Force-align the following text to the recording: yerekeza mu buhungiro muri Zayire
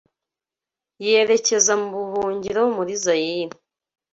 yerekeza 1.05 1.73
mu 1.81 1.89
buhungiro 2.07 2.61
muri 2.75 2.93
Zayire 3.03 3.57